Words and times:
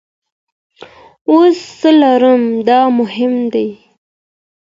اوس 1.29 1.57
څه 1.79 1.89
لرئ 1.99 2.37
دا 2.67 2.79
مهم 2.99 3.33
دي. 3.53 3.67